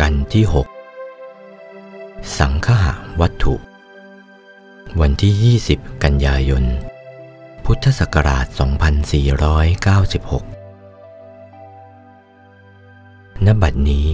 [0.00, 0.44] กันที่
[1.24, 2.76] 6 สังฆะ
[3.20, 3.54] วัตถุ
[5.00, 6.64] วันที่ 20 กันยายน
[7.64, 8.54] พุทธศักราช 2496
[13.46, 14.06] ณ บัดนี้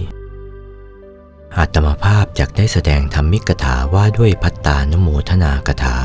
[1.57, 5.95] อาตมาภาพจากได้แสดงธรรมิกถาว่าด้วยพัตตานโมทนากถา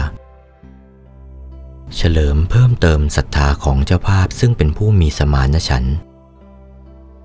[1.97, 5.99] เฉลิมเพิ่มเติมศรัทธาของเจ้าภาพซึ่งเป็นผู้มีสมานฉันท์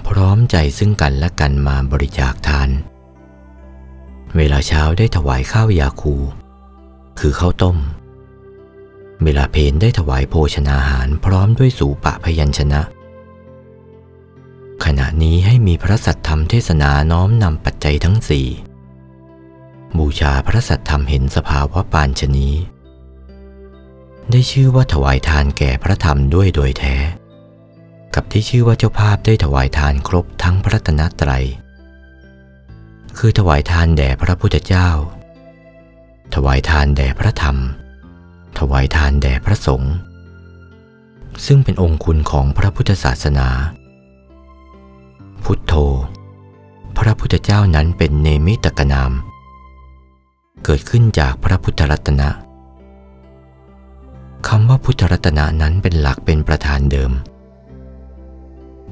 [0.07, 2.69] พร้อมใจซึ่งกันและกันมาบริจาคทาน
[4.37, 6.15] เวลาเช้าได้ถวายข้าวยาคู
[7.19, 7.77] คือข้าวต้ม
[9.23, 12.81] เวลาเพนได้ถวายโภชนาหารพร้อมด้วยสูปะพยัญชนะ
[14.85, 18.47] ขณะนี้ให้มีพระสัทธรรมเทศนาน้อมนำปัจจัยทั้งสี่
[19.97, 22.49] บูชาพระสัทธรรมเห็นสภาวะปานชนี
[24.31, 26.95] ได้ชื่อว่าถวายทานแก่พระธรรมด้วยโดยแท้
[28.15, 31.45] กับที่ชื่อว่าเจ้าภาพได้ถวายทานครบทั้งพระตนตรัย
[33.17, 34.89] คือถวายทานแด่พระพุทธเจ้า
[36.33, 37.57] ถวายทานแด่พระธรรม
[38.59, 39.93] ถวายทานแด่พระสงฆ์
[41.45, 43.47] ซึ่งเป็นองค์คุณของพระพุทธศาสนา
[45.43, 45.73] พุทโธ
[46.97, 49.11] พระพุทธเจ้านั้นเป็นเนมิตกนาม
[50.63, 52.29] เกิดขึ้นจากพระพุทธรัตนะ
[54.47, 57.13] คำว่าพุทธรัตนะนั้นเป็นหลักเป็นประธานเดิม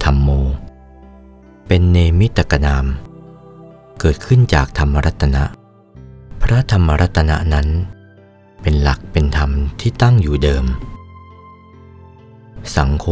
[0.04, 0.30] ธรรมโม
[1.68, 2.86] เป็นเนมิตกนาม
[4.00, 5.44] เกิดขึ้นจากธรรมรัตนะ
[6.42, 7.68] พระธรรมรัตนะนั้น
[8.62, 10.66] เป็นหลักเป็นธรรมที่ตั้งอยู่เดิม
[12.76, 13.06] สังโฆ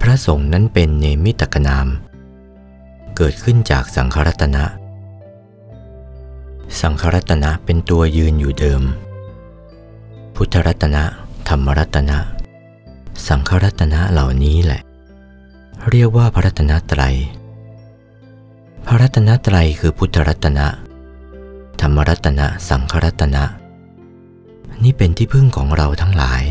[0.00, 1.86] พระสงฆ์นั้นเป็นเนมิตกนาม
[3.16, 4.64] เกิดขึ้นจากสังขรัตนะ
[6.80, 8.82] สังขรัตนะเป็นตัวยืนอยู่เดิม
[10.34, 11.04] พุทธรัตนะ
[11.48, 12.18] ธรรมรัตนะ
[13.28, 14.82] สังขรัตนะเหล่านี้แหละ
[15.88, 17.16] เรียกว่าพระรัตนตรัย
[18.86, 20.66] พระรัตนตรัยคือพุทธรัตนะ
[21.80, 23.44] ธรรมรัตนะ สังขรัตนะ
[24.82, 26.42] นี่เป็นที่พึ่งของเราทั้งหลาย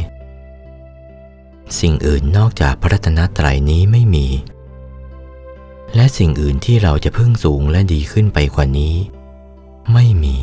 [1.80, 4.28] สิ่งอื่นนอกจากพระรัตนตรัยนี้ไม่มี
[5.96, 8.96] และสิ่งอื่นที่เราจะพึ่งสูงและดีขึ้นไปกว่านี้
[9.94, 10.38] ไม่มี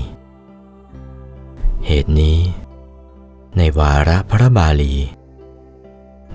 [1.86, 2.38] เหตุนี้
[3.56, 4.94] ในวาระพระบาลี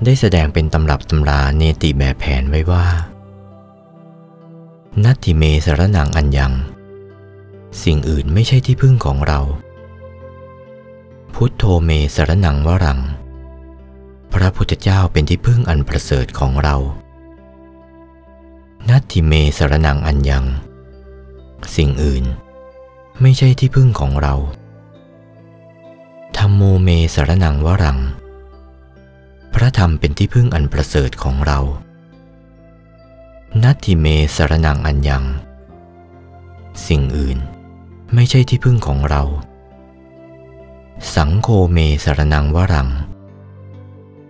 [0.06, 2.86] ได้แสดงเป็นตำรับตำราเนติแบบแผนไว้ว่า
[5.04, 6.54] นัตติเมสรนังอัญญัง
[7.84, 9.40] สิ่งอื่นไม่ใช่ที่พึ่งของเรา
[11.34, 13.00] พุทโธเมสรนังวรัง
[14.34, 16.76] พระพุทธเจ้าเป็นที่พึ่งอันประเสริฐของเรา
[18.90, 20.46] นัตติเมสรนังอัญญัง
[21.76, 22.24] สิ่งอื่น
[23.22, 24.36] ไม่ใช่ที่พึ่งของเรา
[26.38, 28.00] ธรรมโมเมสรนังวรัง
[29.54, 31.60] พระธรรมเป็นที่พึ่งอันประเสริฐของเรา
[33.64, 35.24] นัตติเมสรนังอัญญัง
[36.88, 37.38] สิ่งอื่น
[38.14, 39.24] ไม่ใช่ที่พึ่งของเรา
[41.16, 42.90] สังโฆเมสรนังวรัง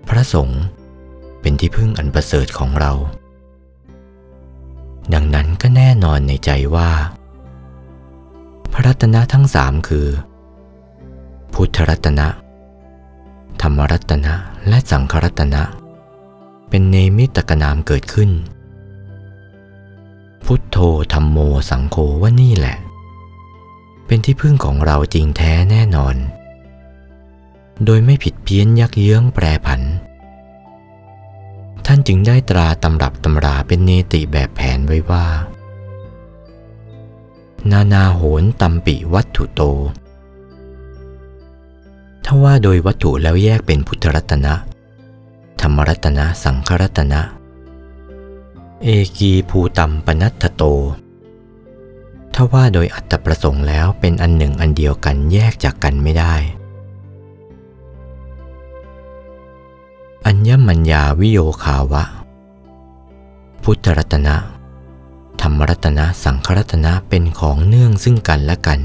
[0.10, 0.62] พระสงฆ์
[1.42, 2.92] เป็นที่พึ่งอันประเสริฐของเรา
[5.14, 6.92] ดังนั้นก็แน่นอนในใจว่า
[8.74, 10.08] พระรัตนะทั้งสามคือ
[11.54, 12.28] พุทธรัตนะ
[13.62, 14.34] ธรรมรัตนะ
[14.68, 15.64] และสังขรัตนะ
[16.70, 18.32] เป็นเนมิตกนามเกิดขึ้น
[20.46, 20.78] พุทโธ
[21.14, 21.38] ธรรมโม
[21.70, 22.78] สังโฆว่านี่แหละ
[24.06, 26.16] เป็นที่พึ่งของเราจริงแท้แน่นอน
[27.86, 29.82] โดยไม่ผิดเพี้ยนยักเยื้องแปรผัน
[31.86, 35.26] ท่านจึงได้ตราตำรับตำราเป็นเนติแบบแผนไว้ว่า
[37.72, 39.62] นานาโหนตัมปิวัตถุโต
[42.34, 44.53] ถ้าว่าโดยวัตถุแล้วแยกเป็นพุทธรัตนะ
[45.62, 47.22] ธรรมรัตนะ สังขรัตนะ
[48.84, 48.88] เอ
[49.18, 50.64] กีภูตัมปนัตถโต
[52.34, 56.33] ถ้าว่าโดยอัตประสงค์แล้วเป็นอันหนึ่งอันเดียวกันแยกจากกันไม่ได้
[60.25, 62.04] อัญญมัญญาวิโยคาวะ
[63.63, 64.36] พุทธรัตนะ
[65.42, 68.80] ธรรมรัตนะ สังขรัตนะเป็นของเนื่องซึ่งกันและกัน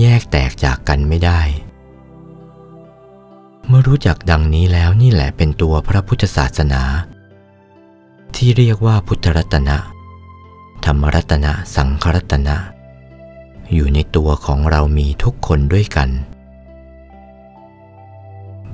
[0.00, 1.40] แยกแตกจากกันไม่ได้
[3.68, 6.82] เมื่อรู้จักดังนี้แล้วนี่แหละเป็นตัวพระพุทธศาสนา
[8.36, 9.78] ที่เรียกว่าพุทธรัตนะ
[10.84, 12.56] ธรรมรัตนะสังขรัตนะ
[13.72, 16.08] อยู่ในตัวของเรามีทุกคนด้วยกัน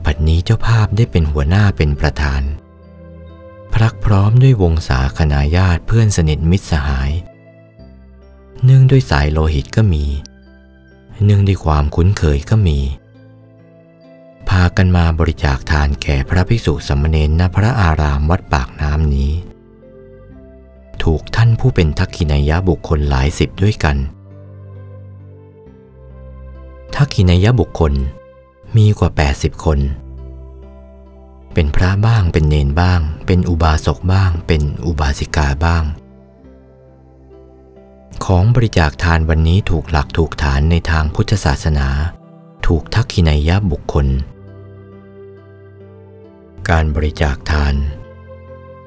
[0.05, 2.43] บัดนี้เจ้าภาพได้เป็นหัวหน้าเป็นประธาน
[3.73, 7.11] พรักพร้อมด้วยวงศาคณาญาติเพื่อนสนิทมิตรสหาย
[8.65, 10.05] เนื่องด้วยสายโลหิตก็มี
[11.25, 12.79] เนื่องด้วยความคุ้นเคยก็มี
[14.51, 19.33] พากันมาบริจาคทานแก่พระภิกษุสามเณรณพระอารามวัดปากน้ำนี้
[21.03, 23.97] ถูกท่านผู้เป็นทักขินายะบุคคลหลายสิบด้วยกัน
[26.97, 27.93] ทักขินายะบุคคล
[28.77, 29.79] มีกว่า 80 คน
[31.55, 35.85] เป็นพระบ้างเป็นเนนบ้าง เป็นอุบาสกบ้าง เป็นอุบาสิกาบ้าง
[38.25, 41.89] ของบริจาคทานวันนี้ถูกหลักถูกฐานในทางพุทธศาสนา
[42.67, 44.07] ถูกทักขินายะบุคคล
[46.71, 47.75] การบริจาคทาน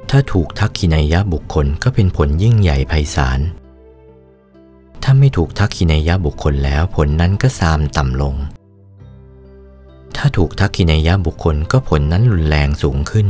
[0.10, 3.40] ถ้าถูกทักขินายะบุคคลก็เป็นผลยิ่งใหญ่ไพศาล
[5.04, 8.36] ถ้าไม่ถูกทักขินายะบุคคลแล้วผลนั้นก็ซามต่ำลง
[10.16, 13.28] ถ้าถูกทักขินายะบุคคลก็ผลนั้นรุนแรงสูงขึ้น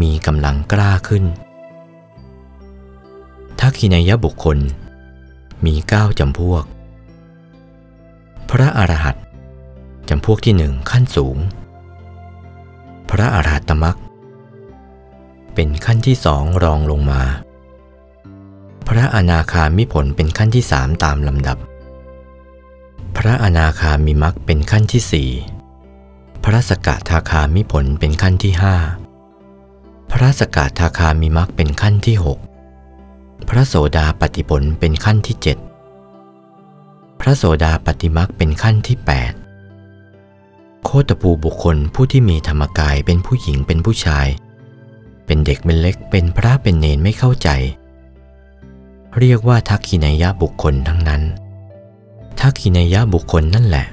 [0.00, 1.24] มีกำลังกล้าขึ้น
[3.60, 4.58] ทักขินายะบุคคล
[5.64, 6.64] มีเก้าจำพวก
[8.50, 9.24] พระอรหันต์
[10.08, 11.38] จำพวกที่หนึ่งขั้นสูง
[13.16, 13.96] พระอรหัตมรรค
[15.54, 17.22] เป็นขั้นที่สองรองลงมา
[18.88, 21.58] พระอนาคามิผลเป็นขั้นที่สามตามลำดับ
[23.16, 25.30] พระอนาคามิมรรคเป็นขั้นที่สี่
[26.44, 28.74] พระสกทาคามิผลเป็นขั้นที่ห้า
[30.12, 32.38] พระสกทาคามิมรรคเป็นขั้นที่หก
[33.48, 35.58] พระโสดาปฏิผลเป็นขั้นที่เจ็ด
[37.20, 39.32] พระโสดาปฏิมรรคเป็นขั้นที่แปด
[40.84, 44.26] โคตภูบุคคลผู้ที่มีธรรมกายเป็นผู้หญิงเป็นผู้ชาย
[45.26, 47.48] เป็นเด็กเป็นเล็กเป็นพระเป็นเนนไม่เข้าใจ
[49.18, 51.22] เรียกว่าทักขินายะบุคคลทั้งนั้น
[52.40, 53.86] ทักขินายะบุคคลนั่นแหละ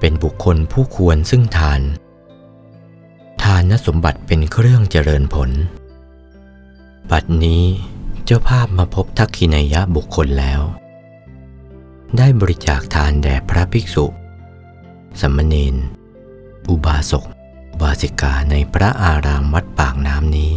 [0.00, 1.80] เป็นบุคคลผู้ควรซึ่งทาน
[3.42, 5.50] ทานนสมบัติเป็นเครื่องเจริญผล
[7.10, 7.64] บัดนี้
[8.24, 10.60] เจ้าภาพมาพบทักขินายะบุคคลแล้ว
[12.16, 14.06] ได้บริจาคทานแด่พระภิกษุ
[15.20, 15.74] สมณเณร
[16.68, 17.24] อุบาสก
[17.72, 20.52] อุบาสิกาในพระอารามวัดปากน้ำนี้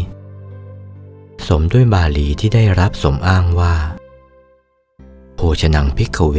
[1.47, 3.75] สมด้วยบาลีที่ได้รับสมอ้างว่า
[5.35, 6.37] โภชนังพิกเว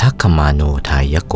[0.00, 1.34] ทักขมาโนทายโก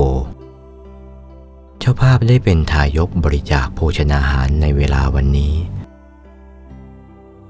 [1.78, 5.54] เจ้าภาพได้เป็นทายกบริจาคโภชนาหารในเวลาวันนี้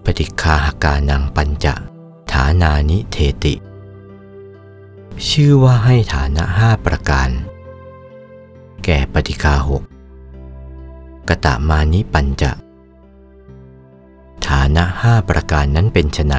[0.04, 1.74] ปฏิคาหกานังปัญจะ
[2.32, 3.54] ฐานานิเทติ
[5.28, 7.28] ชื่อว่าให้ฐานะห้าประการ
[8.84, 9.82] แก่ปฏิคาหก
[11.28, 12.52] กตะมานิปัญจะ
[14.46, 16.34] ฐานะห้าประการนั้นเป็นไฉน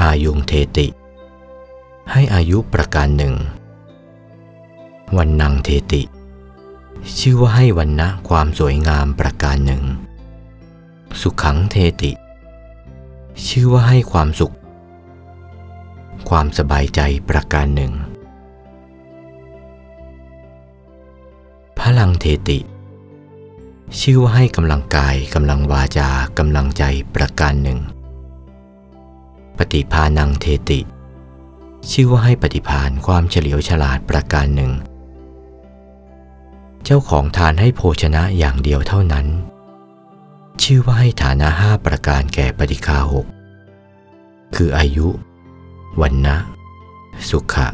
[0.00, 0.86] อายุงเทติ
[2.12, 3.34] ให้อายุประการหนึ่ง
[5.16, 6.02] วันนังเทติ
[7.18, 9.82] ชื่อว่าให้วันนะความสวยงามประการหนึ่ง
[11.20, 12.12] สุขังเทติ
[13.46, 14.54] ชื่อว่าให้ความสุข
[16.28, 17.92] ความสบายใจประการหนึ่ง
[21.98, 22.58] ลังเทติ
[24.00, 26.82] ชื่อว่าให้กำลังกายกำลังวาจากำลังใจ
[27.14, 27.78] ประการหนึ่ง
[29.58, 30.80] ปฏิภาณังเทติ
[31.90, 34.72] ชื่อว่าให้ปฏิภาณความเฉลียวฉลาดประการหนึ่ง
[36.84, 39.26] เจ้าของทานให้โภชนะอย่างเดียวเท่านั้น
[40.62, 43.26] ชื่อว่าให้ฐานะห้าประการแก่ปฏิคาหก
[44.56, 45.08] คืออายุ
[46.00, 46.36] วันนะ
[47.28, 47.68] สุขะ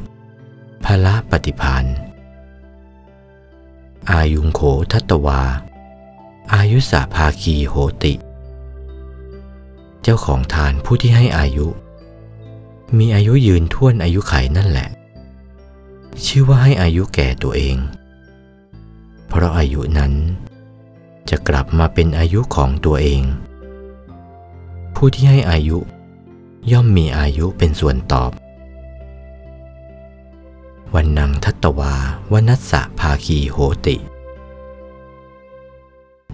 [0.84, 1.84] พละปฏิพาน
[4.12, 4.60] อายุงโข
[4.92, 5.40] ทัตวา
[6.54, 8.14] อายุสาภาคีโหติ
[10.02, 11.66] เจ้าของทานผู้ที่ให้อายุ
[12.98, 14.88] มีอายุยืนท่วนอายุไขนั่นแหละ
[16.24, 17.76] ชื่อว่าให้อายุแก่ตัวเอง
[19.28, 20.12] เพราะอายุนั้น
[21.28, 23.22] จะกลับมาเป็นอายุของตัวเอง
[24.94, 25.78] ผู้ที่ให้อายุ
[26.72, 28.30] ย่อมมีอายุเป็นส่วนตอบ
[30.94, 31.94] วันนังทัตวา
[32.32, 33.96] วนัสสะภาคีโหติ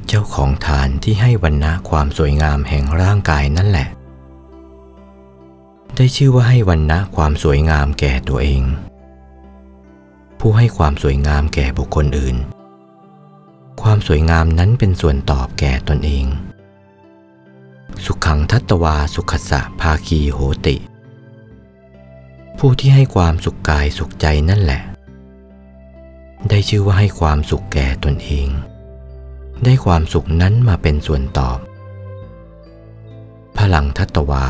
[0.06, 3.88] เจ้าของทานที่ให้วันนะความสวยงามแห่งร่างกายนั่นแหละ
[5.96, 8.62] ได้ชื่อว่าให้วันนะความสวยงามแก่ตัวเอง
[10.40, 12.36] ผู้ให้ความสวยงามแก่บุคคลอื่น
[13.82, 16.26] ความสวยงามนั้นเป็นส่วนตอบแก่ตนเอง
[18.04, 20.89] สุขังทัตวาสุขสะภาคีโหติ
[22.64, 24.82] ผู้ที่ให้ความสุขกายสุขใจนั่นแหละ
[26.48, 28.48] ได้ชื่อว่าให้ความสุขแก่ตนเอง
[29.64, 31.58] ได้ความสุขนั้นมาเป็นส่วนตอบ
[33.58, 34.46] พลังทัตวา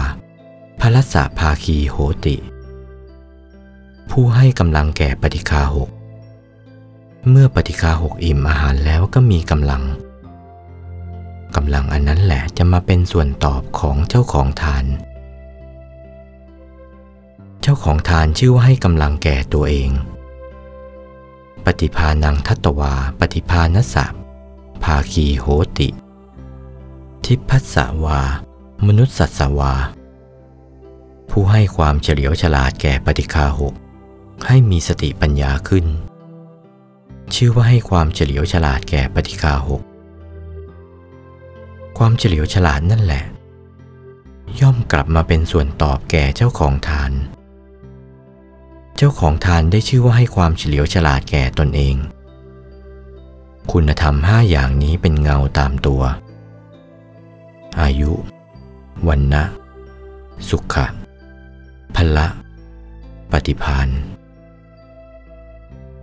[0.80, 2.36] พลัสสะภาคีโหติ
[4.10, 5.90] ผู้ให้กำลังแก่ปฏิคาหก
[7.28, 9.82] เมื่อปฏิคาหกอิ่มอาหารแล้วก็มีกำลัง
[11.56, 14.84] กำลังอันนั้นแหละจะมาเป็นส่วนตอบของเจ้าของทาน
[17.62, 19.90] เจ้าของทานชื่อว่าให้กำลังแก่ตัวเอง
[21.66, 24.14] ปฏิภาณังทัตวา ปฏิภาณสัพ
[24.84, 25.46] ภาคีโห
[25.78, 25.88] ติ
[27.24, 28.20] ทิพัสสวา
[28.86, 29.74] มนุษสัสวา
[31.30, 33.74] ผู้ให้ความเฉลียวฉลาดแก่ปฏิคาหก
[34.46, 35.86] ให้มีสติปัญญาขึ้น
[37.34, 39.82] ชื่อว่าให้ความเฉลียวฉลาดแก่ปฏิคาหก
[41.98, 43.24] ความเฉลียวฉลาดนั่นแหละ
[44.60, 47.12] ย่อมกลับมาเป็นส่วนตอบแก่เจ้าของทาน
[48.96, 51.96] เจ้าของทานได้ชื่อว่าให้ความเฉลียวฉลาดแก่ตนเอง
[53.72, 56.02] คุณธรรมห้าอย่างนี้เป็นเงาตามตัว
[57.80, 58.12] อายุ
[59.08, 59.42] วันนะ
[60.48, 60.86] สุขะ
[61.96, 62.26] พละ
[63.32, 63.88] ปฏิพาน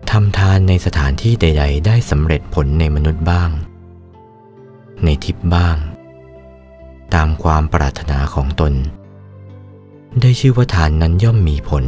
[0.10, 3.50] ทำทานในสถานที่ใด ๆ ได้สำเร็จผลในมนุษย์บ้าง
[5.04, 5.78] ในทิพย์บ้าง
[7.14, 8.74] ตามความปรารถนาของตน
[10.22, 11.84] ได้ชื่อว่าทานนั้นย่อมมีผล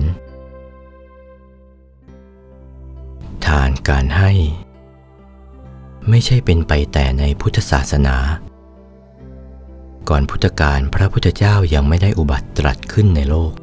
[3.49, 4.31] ทานการให้
[6.09, 8.17] ไม่ใช่เป็นไปแต่ในพุทธศาสนา
[10.09, 13.53] ก่อนพุทธกาลพระพุทธเจ้ายังไม่ได้อุบัติตรัสขึ้นในโลก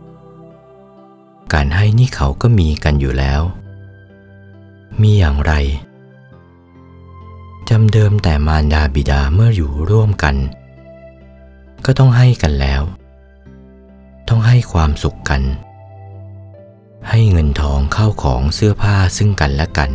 [1.53, 3.41] การให้นี่เขาก็มีกันอยู่แล้ว
[5.03, 5.53] มีอย่างไร
[7.69, 10.37] จำเดิมแต่มารดาบิดาเมื่ออยู่ร่วมกัน
[11.85, 12.83] ก็ต้องให้กันแล้ว
[14.29, 15.43] ต้องให้ความสุขกัน
[17.11, 19.91] ให้เงินทองเข้าของเสื้อผ้าซึ่งกันและกัน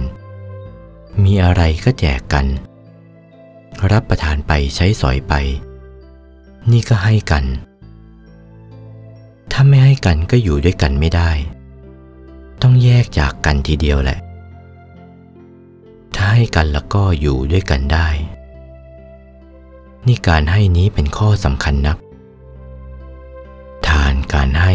[1.23, 2.45] มีอะไรก็แจกกัน
[3.91, 5.33] รับประทานไปใช้สอยไป
[6.71, 7.45] นี่ก็ให้กัน
[9.51, 11.31] ถ้าไม่ให้กันก็อยู่ด้วยกันไม่ได้
[12.61, 14.19] ต้องแยกจากกันทีเดียวแหละ
[16.15, 18.07] ถ้าให้กันแล้วก็อยู่ด้วยกันได้
[20.07, 21.97] นี่การให้นี้เป็นข้อสำคัญนัก
[23.87, 24.73] ทานการให้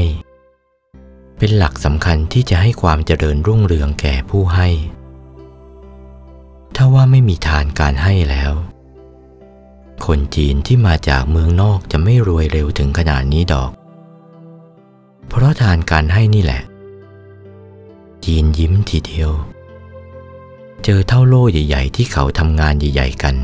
[1.38, 4.68] เป็นหลักสำคัญที่จะให้ความเจริญรุ่งเรืองแก่ผู้ให้
[6.76, 8.52] ถ้าว่าไม่มีทานการให้แล้ว
[10.06, 13.70] คนจีนที่มาจากเมืองนอกจะไม่รวยเร็วถึงขนาดนี้ดอก
[15.28, 16.62] เพราะทานการให้นี่แหละ
[18.24, 19.30] จีนยิ้มทีเดียว
[20.84, 23.36] เจอเท่าโล่ใหญ่ ๆ ที่เขาทำงานใหญ่ ๆ กัน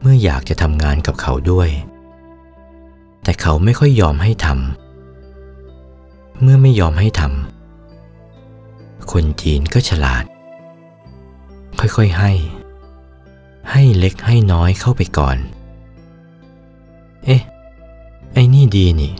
[0.00, 1.68] เมื่ออยากจะทำงานกับเขาด้วย
[3.22, 4.83] แต่เขาไม่ค่อยยอมให้ทำ
[6.40, 10.24] เมื่อไม่ยอมให้ทำคนจีนก็ฉลาด
[11.78, 12.32] ค่อยๆให้
[13.70, 15.36] ให้เล็กให้น้อยเข้าไปก่อน
[17.24, 17.42] เอ๊ะ
[18.32, 19.12] ไอ้นี่ดีนี่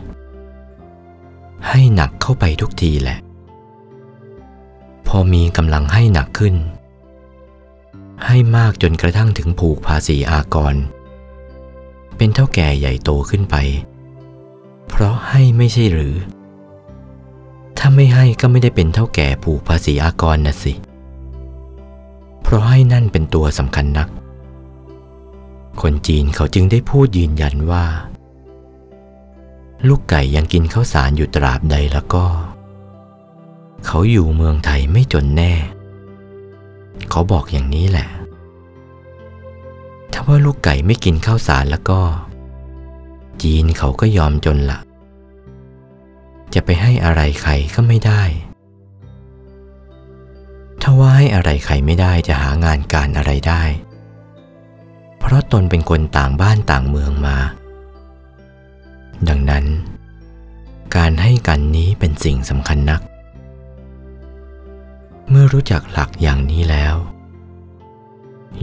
[1.69, 3.19] ให้หนักเข้าไปทุกทีแหละ
[5.07, 6.55] พอมีกำลังให้หนักขึ้น
[8.27, 10.75] ให้มากจนกระทั่งถึงผูกภาษีอากร
[12.17, 13.57] เป็นเท่าแก่ใหญ่โตขึ้นไป
[14.89, 16.15] เพราะให้ไม่ใช่หรือ
[17.87, 20.73] ถ้าไม่ให้ก็ไม่ได้เป็นเท่าแก่ผูกภาษีอากรนะสิ
[22.43, 24.09] เพราะให้นั่นเป็นตัวสำคัญนัก
[25.81, 27.85] คนจีนเขาจึงได้พูดยืนยันว่า
[29.89, 32.25] ลูกไก่ยังกินข้าวสารอยู่ตราบใดแล้วก็
[33.87, 35.53] เขาอยู่เมืองไทยไม่จนแน่
[37.11, 38.09] เขาบอกอย่างนี้แหละ
[40.13, 42.01] ถ้าว่าลูกไก่ไม่กินข้าวสารแล้วก็
[43.43, 44.81] จีนเขาก็ยอมจนละ
[46.55, 48.23] จะไปให้อะไรใครก็ไม่ได้
[50.83, 53.63] ถ้าว่าให้อะไรใครไม่ได้จะหางานการอะไรได้
[55.19, 57.39] เพราะตนเป็นคนต่างบ้านต่างเมืองมา
[59.29, 59.65] ดังนั้น
[60.97, 63.01] การให้กันนี้เป็นสิ่งสำคัญนัก
[65.31, 66.95] เมื่อรู้จักหลักอย่างนี้แล้ว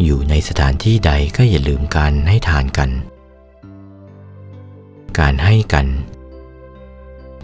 [0.04, 2.90] อยู่ในสถานที่ใดก็อย่าลืมการให้ทานกัน
[5.20, 5.88] การให้กัน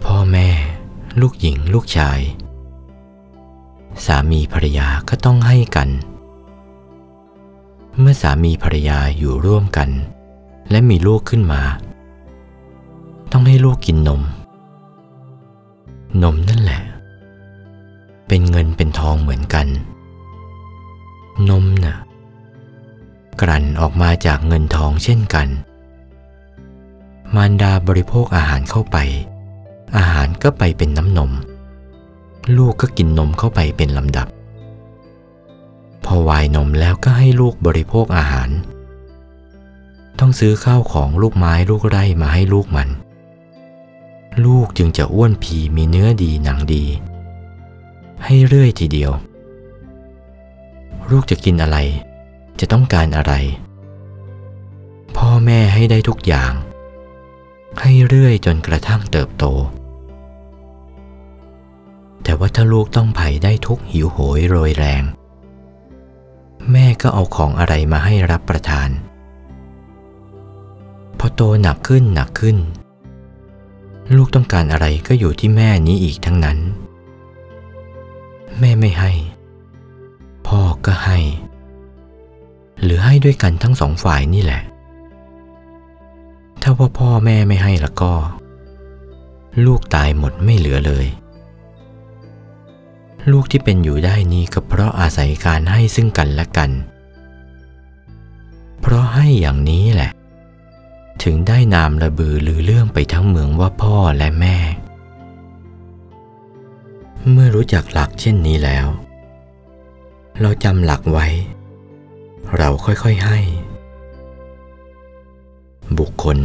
[0.04, 0.48] พ่อแม่
[1.20, 2.20] ลูกหญิง ลูกชาย
[4.04, 5.88] สามีภรรยาก็ต้องให้กัน
[7.98, 9.90] เมื่อสามีภรรยาอยู่ร่วมกัน
[10.70, 11.62] และมีลูกขึ้นมา
[13.32, 14.22] ต้องให้ลูกกินนม
[16.22, 16.82] นมนั่นแหละ
[18.28, 19.66] เป็นเงินเป็นทองเหมือนกัน
[21.50, 21.96] นมนะ่ะ
[23.40, 25.48] กลั่นออกมาจากเงินทองเช่นกัน
[27.34, 28.96] มารดาบริโภคอาหารเข้าไป
[29.96, 31.30] อาหารก็ไปเป็นน้ำนม
[32.56, 34.28] ลูกก็กินนมเข้าไปเป็นลำดับ
[36.04, 38.48] พอวายนมแล้วก็ให้ลูกบริโภคอาหาร
[40.18, 42.88] ต้องซื้อข้าวของลูกไม้ลูกไร่มาให้ลูกมัน
[44.44, 46.84] ลูกจึงจะอ้วนผีมีเนื้อดีหนังดี
[48.24, 49.12] ให้เรื่อยทีเดียว
[51.10, 51.78] ลูกจะกินอะไร
[52.60, 53.32] จะต้องการอะไร
[55.16, 56.52] พ่อแม่ให้ได้ทุกอย่าง
[57.80, 59.44] ให้เรื่อยจนกระทั่งเติบโต
[62.28, 65.02] แต่ว่าถ้าลูกต้องไผ่ได้ทุกหิวโหยโรยแรง
[66.72, 68.88] แม่ก็เอาของอะไรมาให้รับประทาน
[71.18, 72.56] พอโตหนักขึ้นหนักขึ้น
[74.16, 76.58] ลูกต้องการอะไรก็อยู่ที่แม่นี้อีกทั้งนั้น
[78.60, 79.12] แม่ไม่ให้
[80.46, 81.18] พ่อก็ให้
[82.82, 84.62] หรือให้ด้วยกันทั้งสองฝ่ายนี่แหละ
[86.62, 88.12] ถ้าว่าพ่อแม่ไม่ให้แล้วก็
[89.66, 91.06] ลูกตายหมดไม่เหลือเลย
[93.30, 96.70] ลูกที่เป็นอยู่ได้นี้ก็เพราะอาศัยการให้ซึ่งกันและกัน
[98.80, 100.10] เพราะให้อย่างนี้แหละ
[101.22, 104.58] ถึงได้นามระบือหรือเรื่องไปทั้งเมืองว่าพ่อและแม่
[107.30, 108.86] เมื่อรู้จักหลักเช่นนี้แล้ว
[110.40, 111.26] เราจำหลักไว้
[112.56, 113.38] เราค่อยๆให้
[115.98, 116.38] บุคคล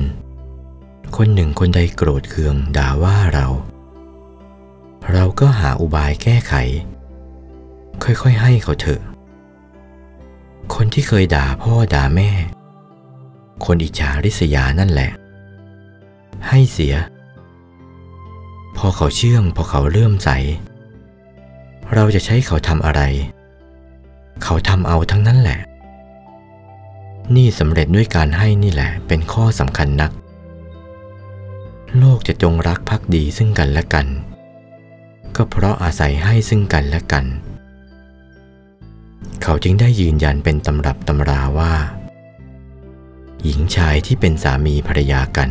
[1.17, 3.47] คนหนึ่งคนใดโกรธเคืองด่าว่าเรา
[5.11, 6.53] เราก็หาอุบายแก้ไข
[8.03, 9.01] ค่อยๆให้เขาเถอะ
[10.73, 12.29] คนที่เคยด่าพ่อด่าแม่
[13.65, 15.11] คนอิจฉาริษยานั่นแหละ
[16.49, 16.95] ให้เสีย
[18.77, 20.29] พอเขาเชื่องพอเขาเลื่อมใส
[21.93, 23.01] เราจะใช้เขาทำอะไร
[24.43, 25.59] เขาทำเอาทั้งนั้นแหละ
[27.35, 30.11] นี่สำเร็จด้วยการให้นี่แหละ เป็นข้อสำคัญนัก
[31.97, 34.07] โลกจะจงรักภักดีซึ่งกันและกัน
[35.35, 37.25] ก็เพราะอาศัยให้ซึ่งกันและกัน
[39.41, 41.73] เขาจึงได้ยืนยันเป็นตำรับตำราว่า
[43.43, 45.49] หญิงชายที่เป็นสามีภรรยากัน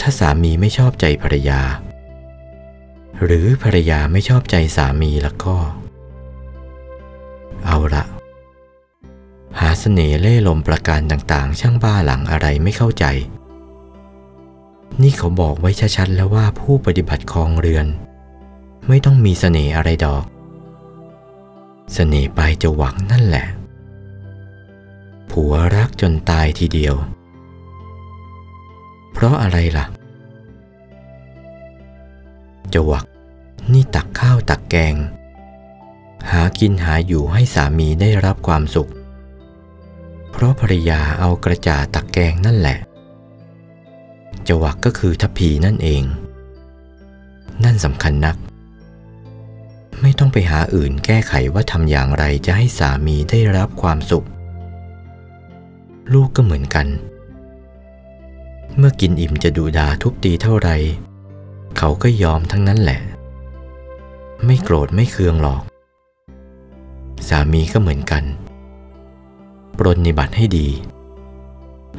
[0.00, 1.60] ถ้าสามีไม่ชอบใจภรรยา
[3.24, 5.56] หรือภรรยาไม่ชอบใจสามีแล้วก็
[7.66, 8.04] เอาละ
[9.60, 13.04] หาเสน่ห์เล่ลมประการต่างๆ ช่างบ้าหลังอะไรไม่เข้าใจ
[15.02, 17.86] นี่เขาบอกไว้ชัดๆแล้วว่าผู้ปฏิบัติครองเรือน
[18.88, 20.24] ไม่ต้องมีเสน่ห์อะไรดอก
[21.94, 23.46] เสน่ห์ไปจะหวังนั่นแหละ
[25.30, 26.94] ผัวรักจนตายทีเดียว
[29.12, 29.86] เพราะอะไรล่ะ
[32.74, 33.04] จวัก
[33.72, 34.94] นี่ตักข้าวตักแกง
[36.30, 38.90] หากินหาอยู่ให้สามีได้รับความสุข
[40.30, 42.78] เพราะภรรยาเอากระจาตักแกงนั่นแหละ
[44.48, 46.04] จวักก็คือทัพพีนั่นเอง
[47.64, 48.36] นั่นสำคัญนัก
[50.00, 54.26] ไม่ต้องไปหาอื่นแก้ไขว่าทำอย่างไรจะให้สามีได้รับความสุข
[56.12, 56.86] ลูกก็เหมือนกัน
[58.76, 60.70] เมื่อกินอิ่มจะดูดาทุบตีเท่าไร
[61.78, 63.00] เขาก็ยอมทั้งนั้นแหละ
[64.44, 65.62] ไม่โกรธไม่เคืองหรอก
[67.28, 68.24] สามีก็เหมือนกัน
[69.78, 70.68] ปรนนิบัติให้ดี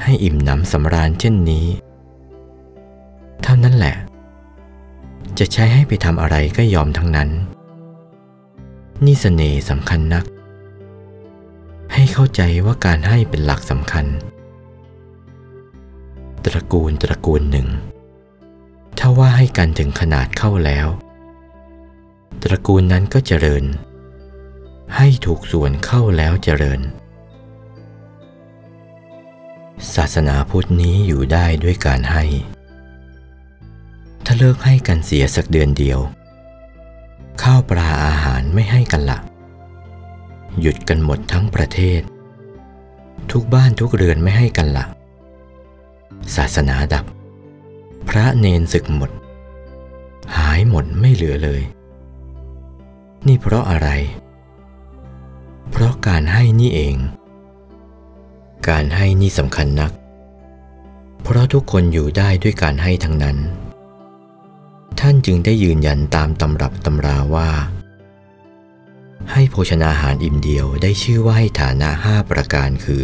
[0.03, 1.65] ให้อิ่มหนำสำราญเช่นนี้
[3.43, 3.95] เท่านั้นแหละ
[5.39, 7.29] จะใช้ให้ไปทำอะไรก็ยอมทั้งนั้น
[9.05, 10.25] นี่เสน่ห์สำคัญนัก
[11.93, 14.05] ให้เข้าใจว่าการให้เป็นหลักสำคัญ
[16.45, 17.67] ตระกูลตระกูลหนึ่ง
[18.97, 20.87] ถ้าว่าให้กันถึงขนาดเข้าแล้ว
[22.43, 23.63] ตระกูลนั้นก็เจริญ
[24.95, 26.81] ให้ถูกส่วนเข้าแล้วเจริญ
[29.95, 32.23] ศาสนาพุทธนี้อยู่ได้ด้วยการให้
[34.25, 35.99] ถ้าเลิกให้กันเสียสักเดือนเดียว
[37.41, 39.19] ข้าวปลาอาหารไม่ให้กันละ
[40.59, 42.01] หยุดกันหมดทั้งประเทศ
[43.31, 44.85] ทุกบ้านทุกเรือนไม่ให้กันละ
[46.35, 47.05] ศาสนาดับ
[48.09, 49.11] พระเนนศึกหมด
[50.37, 51.61] หายหมดไม่เหลือเลย
[53.27, 53.89] นี่เพราะอะไร
[55.71, 56.95] เพราะการให้นี่เอง
[58.69, 59.91] การให้นี่สำคัญนัก
[61.23, 63.37] เพราะทุกคนอยู่ได้ด้วยการให้ทั้งนั้น
[64.99, 67.49] ท่านจึงได้ยืนยันตามตำรับตำราว่า
[69.31, 73.03] ให้โภชนาหารอิ่มเดียวได้ชื่อว่าให้ฐานะห้าประการคือ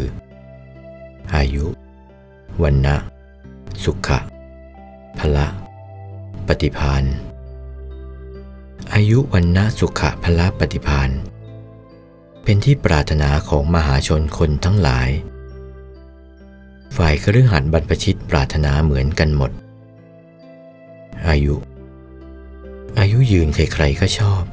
[1.36, 1.66] อายุ
[2.64, 2.96] วันนะ
[3.84, 4.20] สุขะ
[5.20, 5.48] พละ
[6.48, 7.04] ปฏิพาน
[8.94, 11.10] อายุวันนะสุขะพละปฏิพาน
[12.44, 15.10] เป็นที่ปรารถนาของมหาชนคนทั้งหลาย
[16.98, 19.52] ฝ่ายครือหัดบรรพชิตปรารถนาเหมือนกันหมด
[21.28, 21.56] อายุ
[23.00, 24.44] อายุยืนใครๆก็ชอบ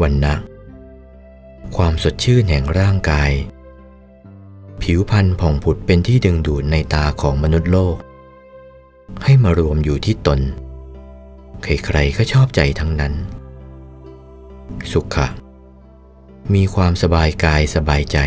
[0.00, 0.34] วันนะ
[1.76, 3.32] ความสดชื่นแห่งร่างกาย
[4.82, 7.96] ผิวพรรณผ่องผุดเป็นที่ดึงดูดในตาของมนุษย์โลก
[9.24, 10.40] ให้มารวมอยู่ที่ตน
[11.62, 13.14] ใครๆก็ชอบใจทั้งนั้น
[14.92, 15.28] สุขะ
[16.54, 18.18] มีความสบายกายสบายใจ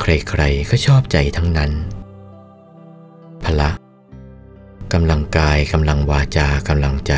[0.00, 1.72] ใครๆก็ชอบใจทั้งนั้น
[3.44, 3.70] พละ
[4.94, 7.14] กำลังกายกำลังวาจากำลังใจ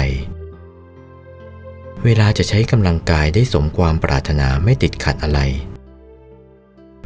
[2.05, 5.41] เวลาจะใช้กำลังกายได้สมความปรารถนาไม่ติดขัดอะไร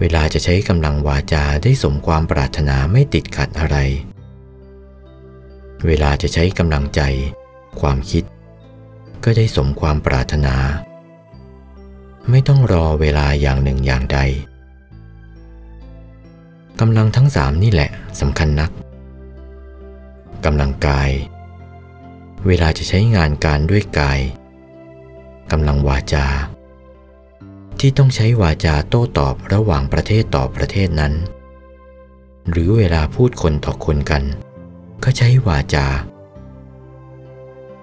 [0.01, 3.77] เวลาจะใช้กำลังวาจาได้สมความปรารถนาไม่ติดขัดอะไร
[5.87, 7.01] เวลาจะใช้กำลังใจ
[7.81, 8.25] ความคิด
[9.25, 10.55] ก็ได้สมความปรารถนา
[12.31, 14.18] ไม่ต้องรอเวลาอย่างหนึ่งอย่างใด
[16.81, 18.70] กำลังทั้งสามนี่แหละสำคัญนัก
[20.44, 21.11] กำลังกาย
[22.46, 24.20] เวลาจะใช้งานการด้วยกาย
[25.50, 26.26] กำลังวาจา
[27.81, 31.12] ที่ต้องใช้วาจาโต้ตอบระหว่างประเทศต่อประเทศนั้น
[32.50, 34.22] หรือเวลาพูดคนต่อคนกัน
[35.05, 35.87] ก็ใช้วาจา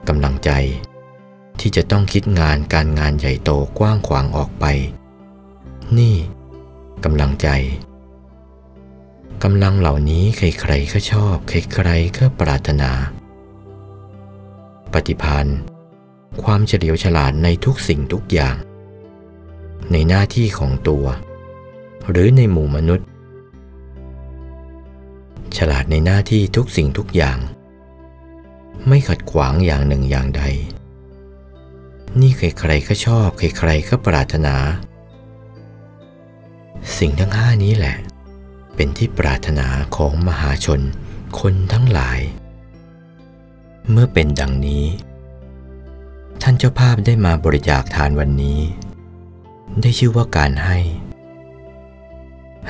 [0.07, 0.51] กำลังใจ
[1.59, 4.65] ที่จะต้องคิดงานการงานใหญ่โตกว้างขวางออกไป
[5.97, 6.15] นี่
[7.03, 7.47] กำลังใจ
[9.45, 12.91] กำลังเหล่านี้ใครๆก็ชอบใครๆก็ปรารถนา
[14.93, 15.59] ปฏิพันธ์
[16.43, 18.55] ความเฉลียวฉลาดในทุกสิ่งทุกอย่าง
[19.91, 21.05] ในหน้าที่ของตัว
[22.09, 23.07] หรือในหมู่มนุษย์
[25.57, 27.39] ฉลาดในหน้าที่ทุกสิ่งทุกอย่าง
[28.87, 30.43] ไม่ขัดขวางอย่างหนึ่งอย่างใด
[32.19, 34.55] นี่ใครๆก็ชอบใครๆก็ปรารถนา
[36.97, 37.97] สิ่งทั้งห้านี้แหละ
[38.81, 40.81] เป็นที่ปรารถนาของมหาชน
[41.39, 42.19] คนทั้งหลาย
[43.91, 44.85] เมื่อเป็นดังนี้
[46.41, 48.59] ท่านเจ้าภาพได้มาบริจาคทานวันนี้
[49.81, 50.79] ได้ชื่อว่าการให้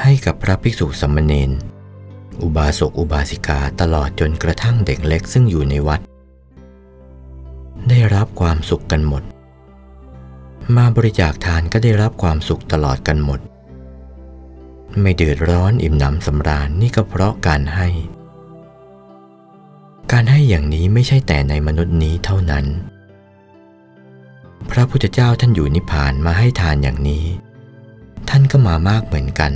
[0.01, 1.51] ให้กับพระภิกษุสัมมเนน
[2.41, 5.99] อุบาสกอุบาสิกาตลอดจนกระทั่งเด็กเล็กซึ่งอยู่ในวัด
[7.89, 9.23] ได้รับความสุขกันหมด
[10.77, 13.41] มาบริจาคทานก็ได้รับความสุขตลอดกันหมด
[15.01, 17.87] ไม่เดือดร้อนอิ่มหนำสำราญนี่ก็เพราะการให้
[20.11, 22.65] การให้อย่างนี้ไม่ใช่แต่ในมนุษย์นี้เท่านั้น
[24.69, 27.25] พระพุทธเจ้าท่านอยู่นิพพานมาให้ทานอย่างนี้
[28.29, 29.53] ท่านก็มามากเหมือนกัน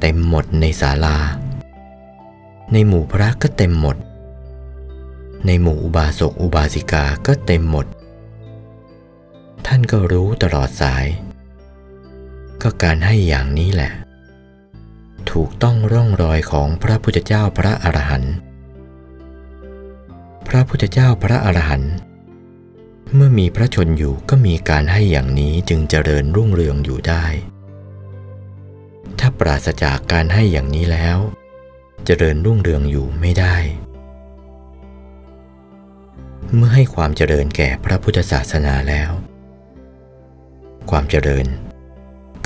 [0.00, 1.18] เต็มหมดในศาลา
[2.72, 3.96] ในหมู่พระก็เต็มหมด
[5.46, 7.86] ในหมู่อุบาสกอุบาสิกาก็เต็มหมด
[9.66, 11.06] ท่านก็รู้ตลอดสาย
[12.64, 13.92] ก็การให้อย่างนี้แหละ
[15.30, 18.34] ถูกต้องร่องรอยของพระพุทธเจ้าพระอรหันต์
[20.48, 21.94] พระพุทธเจ้าพระอรหันต์
[23.14, 27.24] เมื่อมีพระชนอยู่ก็มีการให้อย่างนี้จึงเจริญรุ่งเรืองอยู่ได้
[29.18, 31.18] ถ้าปราศจากการให้อย่างนี้แล้ว
[32.04, 33.56] เจริญรุ่งเรืองอยู่ไม่ได้
[36.54, 39.10] เมื่อให้ความเจริญแก่พระพุทธศาสนาแล้ว
[40.90, 41.46] ความเจริญ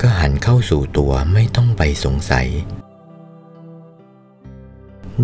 [0.01, 2.47] ก็หันเข้าสู่ตัวไม่ต้องไปสงสัย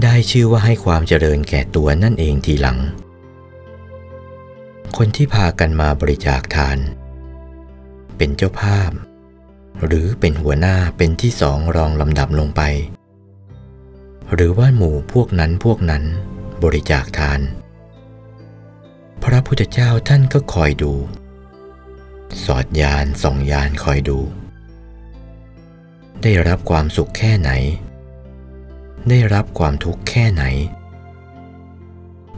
[0.03, 2.79] ได้ชื่อว่าให้ความเจริญแก่ตัวนั่นเองทีหลัง
[4.97, 6.77] คนที่พากันมาบริจาคทาน
[8.17, 8.91] เป็นเจ้าภาพ
[9.85, 12.61] หรือเป็นหัวหน้าเป็นที่สองรองลำดับลงไป
[14.33, 16.03] หรือว่าหมู่พวกนั้นพวกนั้น
[16.63, 17.39] บริจาคทาน
[19.23, 20.93] พระพุทธเจ้าท่านก็คอยดู
[22.45, 24.19] สอดยานส่องยานคอยดู
[26.23, 27.51] ได้รับความสุขแค่ไหน
[29.09, 30.43] ได้รับความทุกข์แค่ไหน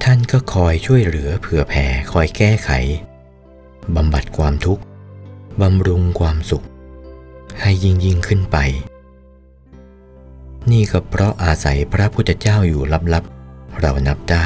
[0.04, 2.70] ท่านก็คอยช่วยเหลือเผื่อแผ่คอยแก้ไข
[3.96, 4.84] บำบัดความทุกข์
[5.62, 6.66] บำรุงความสุข
[7.62, 8.58] ให้ยิ่งยิ่งขึ้นไป
[10.72, 14.46] นี่ก็เพราะอาศัยพระพุทธเจ้าอยู่ลับๆ เรานับได้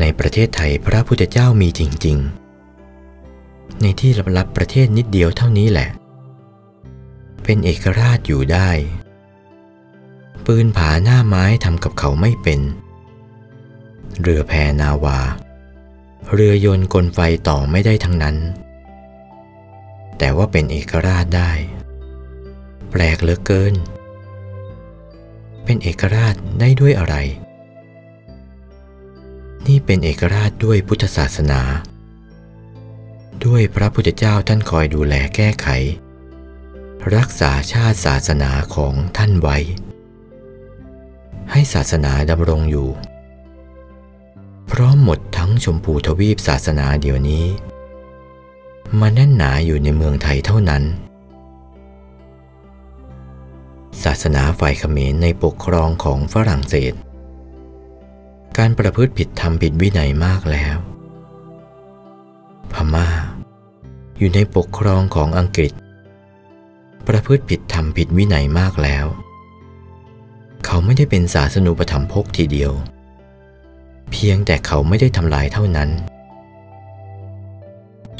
[0.00, 2.18] ในประเทศไทยพระพุทธเจ้ามีจริง
[3.00, 5.88] ๆ ในที่ลับๆประเทศนิดเดียวเท่านี้แหละ
[7.50, 8.70] เป็นเอกราชอยู่ได้
[10.46, 12.60] ปืนผาหน้าไม้ทำกับเขาไม่เป็น
[14.20, 15.18] เรือแพนาวา
[16.32, 18.36] เรือยนต์กลไฟต่อไม่ได้ทั้งนั้น
[20.18, 21.50] แต่ว่าเป็นเอกราชได้
[22.90, 23.74] แปลกเหลือเกิน
[25.64, 27.14] เป็นเอกราชได้ด้วยอะไร
[29.66, 31.62] นี่เป็นเอกราชด้วยพุทธศาสนา
[33.44, 35.68] ด้วยพระพุทธเจ้าท่านคอยดูแลแก้ไข
[37.16, 39.58] รักษาชาติศาสนาของท่านไว้
[41.50, 42.88] ให้ศาสนาดำรงอยู่
[44.66, 47.44] เพราะหมดทั้งชมพูทวีปศาสนาเดี๋ยวนี้
[49.00, 50.82] มาแน่นหนาอยู่ในเมืองไทยเท่านั้น
[54.04, 56.92] ศาสนาฝ่ายเขมรในปกครองของฝรั่งเศส
[58.58, 60.76] การประพฤติผิดธรรมผิดวินัยมากแล้ว
[62.72, 63.08] พม่า
[64.18, 65.74] อยู่ในปกครองของอังกฤษ
[67.08, 69.06] ประพฤติผิดธรรมผิดวินัยมากแล้ว
[70.64, 72.72] เขาไม่ได้เป็นศาสนูปธรรมพกทีเดียว
[74.10, 75.90] เพียงแต่เขาไม่ได้ทำลายเท่านั้น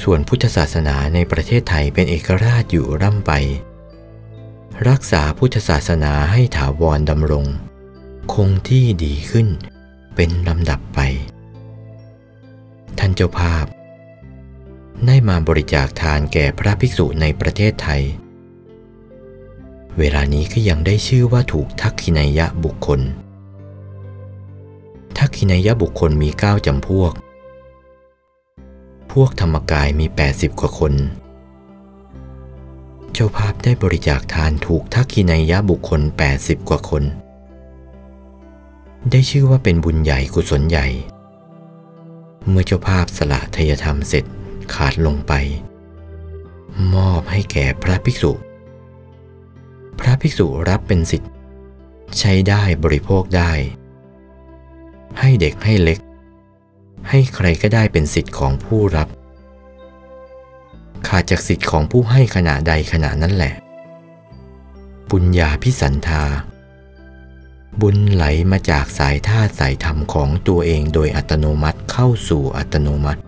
[0.03, 3.33] ส่วนพุทธศาสนาในประเทศไทยเป็นเอกราชอยู่ร่ำไป
[4.89, 7.47] รักษาพุทธศาสนาให้ถาวรดำรง
[8.35, 9.49] คงที่ดีขึ้น
[10.15, 11.01] เป็นลำดับไป
[12.99, 13.67] ท่านเจ้าภาพ
[15.07, 18.03] ได้มาบริจาคทานแก่พระภิกษุในประเทศไทย
[19.99, 23.01] เวลานี้ก็ยังได้ชื่อว่าถูกทักขินายะบุคคล
[25.19, 27.13] ทักขินายะบุคคลมีเก้าจำพวก
[29.13, 30.95] พวกธรรมกายมี 80 กว่าคน
[33.13, 36.01] เจ้าภาพได้บริจาคทานถูกทักขินายะบุคคล
[36.35, 37.05] 80 กว่าคน
[39.11, 40.87] ได้ชื่อว่าเป็นบุญใหญ่กุศลใหญ่
[42.49, 44.25] เมื่อเจ้าภาพสละทยธรรมเสร็จ
[44.75, 45.33] ขาดลงไป
[46.95, 48.33] มอบให้แก่พระภิกษุ
[50.01, 51.31] พระภิกษุรับเป็นสิทธิ์
[52.19, 53.53] ใช้ได้บริโภคได้
[55.21, 55.99] ให้เด็กให้เล็ก
[57.09, 59.09] ให้ใครก็ได้เป็นสิทธิ์ของผู้รับ
[61.09, 63.55] ขาดจากสิทธิ์ของผู้ให้ขณะใดขณะนั้นแหละ
[65.11, 66.25] บุญญาพิสันธา
[67.81, 73.21] บุญไหลมาจากสายธาตุสายธรรมของตัวเองโดยอัตโนมัติเข้าสู่อัตโนมัติ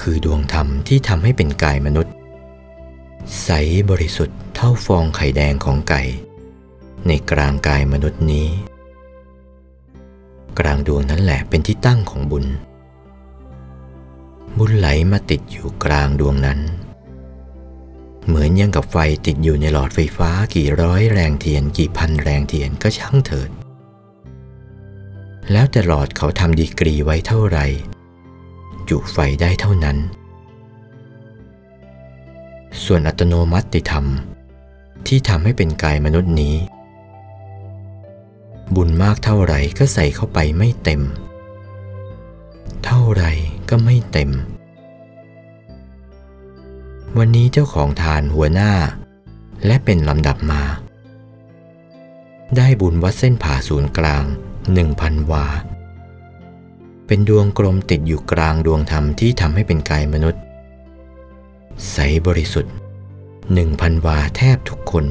[0.00, 2.12] คือดวงธรรมที่ทำให้เป็นกายมนุษย์
[3.42, 3.50] ใส
[3.90, 6.02] บริสุทธิ์เท่าฟองไข่แดงของไก่
[7.06, 8.48] ในกลางกายมนุษย์นี้
[10.58, 12.46] กลางดวงนั้นแหละเป็นที่ตั้งของบุญ
[14.58, 16.60] บุญไหลมาติดอยู่กลางดวงนั้น
[18.26, 23.50] เหมือนยังกับไฟติดอยู่ในหลอดไฟฟ้ากี่ร้อยแรงเทียนกี่พันแรงเทียนก็ช่างเถิด
[25.52, 27.66] แล้วแต่หลอดเขาทำดีกรีไว้เท่าไหร่
[28.88, 29.98] จุไฟได้เท่านั้น
[32.84, 34.06] ส่วนอัตโนมัติธรรม
[35.06, 36.56] ที่ทำให้เป็นกายมนุษย์นี้
[38.74, 41.02] บุญมากเท่าไหร่ก็ใส่เข้าไปไม่เต็ม
[42.84, 43.32] เท่าไหร่
[43.70, 44.30] ก็ไม่เต็ม
[47.18, 48.72] วันนี้เจ้าของทานหัวหน้า
[49.66, 50.62] และเป็นลำดับมา
[52.56, 54.24] ได้บุญวัดเส้นผ่าศูนย์กลาง
[54.72, 55.46] หนึ่งพันวา
[57.06, 60.42] เป็นดวงกลมติดอยู่กลางดวงธรรมที่ทำให้เป็นกายมนุษย์
[61.90, 62.74] ใสบริสุทธิ์
[63.52, 65.06] หนึ่งพันวาแทบทุกคน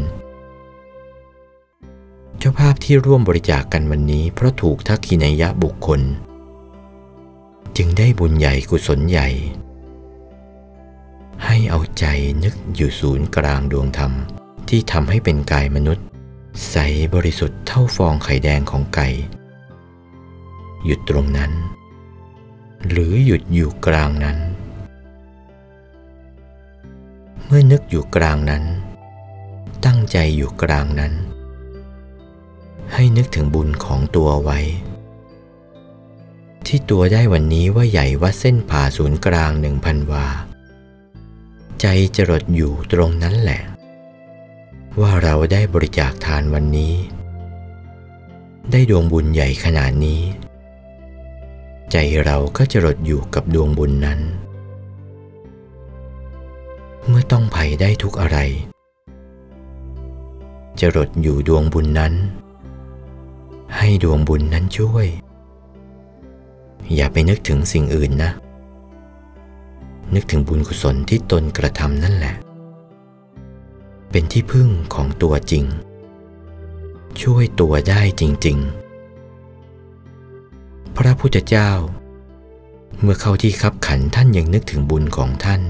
[2.37, 6.01] เจ้าภาพที่ร่วมบริจาคกกันวันนี้เพราะถูกทักขินยะบุคคล
[7.77, 9.29] จึงได้บุญใหญ่กุศลใหญ่
[11.45, 12.05] ให้เอาใจ
[12.43, 14.11] นึกอยู่ศูนย์กลางดวงธรรม
[14.69, 16.05] ที่ทำให้เป็นกายมนุษย์
[16.69, 16.75] ใส
[17.13, 19.07] บริสุทธิ์เท่าฟองไข่แดงของไก่
[20.85, 21.51] หยุดตรงนั้น
[22.87, 24.37] หรือหยุดอยู่กลางนั้น
[27.47, 28.63] เมื่อนึกอยู่กลางนั้น
[29.85, 31.13] ตั้งใจอยู่กลางนั้น
[32.93, 34.59] ให้นึกถึงบุญของตัวไว้
[36.65, 40.27] ที่ตัวได้วันนี้ว่าใหญ่ว่าเส้นผ่าศูนย์กลางหนึ่งพันวา
[41.81, 43.61] ใจจรดอยู่ตรงนั้นแหละ
[44.99, 46.93] ว่าเราได้บริจาคทานวันนี้
[48.71, 50.21] ได้ดวงบุญใหญ่ขนาดนี้
[51.91, 54.19] ใจเราก็จรดอยู่กับดวงบุญนั้น
[57.09, 58.37] เมื่อต้องภัยได้ทุกอะไร
[60.79, 62.13] จรดอยู่ดวงบุญนั้น
[63.77, 65.07] ให้ดวงบุญนั้นช่วย
[66.95, 68.31] อย่าไปนึกถึงสิ่งอื่นนะ
[70.13, 72.35] นึกถึงบุญกุศลที่ตนกระทำนั่นแหละ
[74.11, 75.65] เป็นที่พึ่งของตัวจริง
[77.21, 78.57] ช่วยตัวได้จริง
[79.93, 81.71] ๆ พระพุทธเจ้า
[83.01, 85.61] เมื่อเข้าที่คับขันท่านยังนึกถึงบุญของท่าน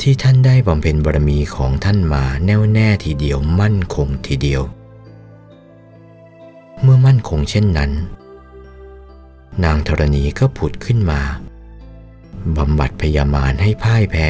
[0.00, 4.62] ที่ท่านได้บำเพ็ญบารมีของท่านมาแน่วแน่ทีเดียวมั่นคงทีเดียว
[6.82, 7.92] เมื่อมั่นคงเช่นนั้น
[9.64, 11.20] นางธรณีก็ผุดขึ้นมา
[12.56, 14.28] บำบัดพยามารให้พ่ายแพ้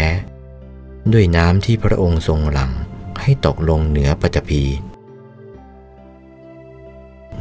[1.13, 2.73] ด้วยน้ำที่พระองค์ทรงหลัง
[3.21, 4.63] ให้ตกลงเหนือปฐพี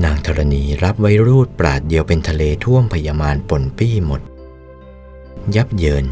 [0.03, 4.21] นางธรณีรับไว้รูดปราดเดียวเป็นทะเลท่วมพยามารปนปี้หมด
[5.55, 6.05] ยับเยิน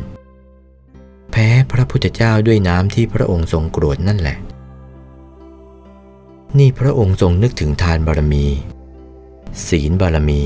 [1.35, 4.37] แพ้พระพุทธเจ้าด้วยน้ำที่พระองค์ทรงกรวดนั่นแหละ
[6.57, 8.45] นี่พระองค์ทรงนึกถึงทานบารมี
[9.67, 10.41] ศีลบารมี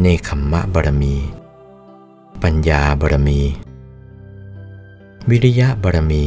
[0.00, 1.14] เนคขมมะบารมี
[2.42, 3.40] ปัญญาบารมี
[5.30, 6.24] วิริยะบารมี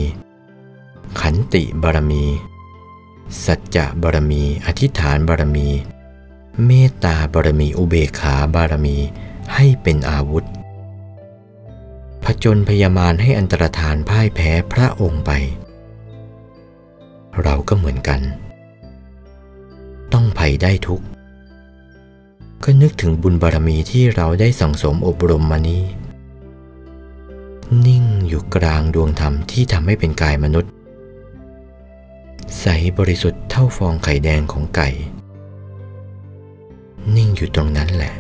[1.19, 2.23] ขันติบารมี
[3.45, 5.67] สัจจะบารมี อธิษฐานบารมี
[6.65, 8.97] เมตตาบารมี อุเบกขาบารมี
[9.53, 10.45] ให้เป็นอาวุธ
[12.30, 15.32] ผจญพยามารให้อันตรธานพ่ายแพ้พระองค์ไป
[17.42, 18.22] เราก็เหมือนกัน
[20.13, 21.02] ต้องภัยได้ทุก
[22.63, 25.84] ก็นึกถึงบุญบารมีที่เราได้สั่งสมอบรมมานี้
[27.86, 30.72] นิ่งอยู่กลางดวงธรรมที่ทำให้เป็นกายมนุษย์
[32.60, 32.66] ใส
[32.98, 34.90] บริสุทธิ์เท่าฟองไข่แดงของไก่
[37.16, 38.13] นิ่งอยู่ตรงนั้นแหละ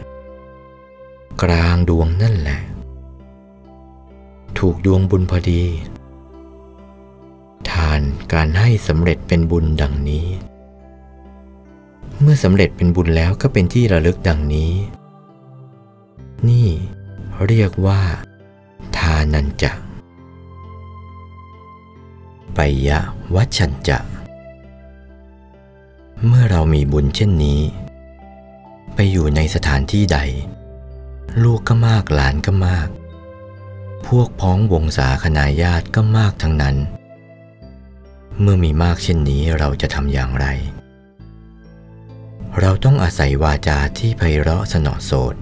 [1.43, 2.59] กลางดวงนั่นแหละ
[4.59, 5.63] ถูกดวงบุญพอดี
[7.69, 8.01] ทาน
[8.33, 10.27] การให้สำเร็จเป็นบุญดังนี้
[12.21, 14.73] เมื่อสำเร็จเป็นบุญแล้วก็เป็นที่ระลึกดังนี้
[16.49, 16.67] นี่
[17.47, 18.01] เรียกว่า
[18.97, 19.73] ทานันจะ
[22.55, 22.99] ไปยะ
[23.35, 23.99] วัชชันจะ
[26.25, 27.61] เมื่อเรามีบุญเช่นนี้
[28.95, 30.19] ไปอยู่ในสถานที่ใด
[31.43, 32.89] ลูกก็มากหลานก็มาก
[34.05, 36.75] พวกพ้องวงศาคณาญาติก็มากทั้งนั้น
[38.41, 40.47] เมื่อมีมากเช่นนี้เราจะทำอย่างไร
[42.59, 45.35] เราต้องอาศัยวาจาที่ไพเราะสนอโสด